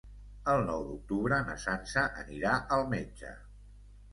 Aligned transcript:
El 0.53 0.63
nou 0.69 0.85
d'octubre 0.87 1.39
na 1.49 1.57
Sança 1.65 2.07
anirà 2.25 2.57
al 2.79 2.89
metge. 2.95 3.39